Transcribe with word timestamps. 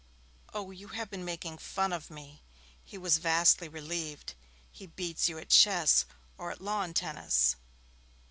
'Oh, 0.51 0.71
you 0.71 0.87
have 0.87 1.11
been 1.11 1.23
making 1.23 1.59
fun 1.59 1.93
of 1.93 2.09
me.' 2.09 2.41
He 2.83 2.97
was 2.97 3.19
vastly 3.19 3.69
relieved. 3.69 4.33
'He 4.71 4.87
beats 4.87 5.29
you 5.29 5.37
at 5.37 5.49
chess 5.49 6.05
or 6.39 6.49
at 6.49 6.59
lawn 6.59 6.95
tennis?' 6.95 7.55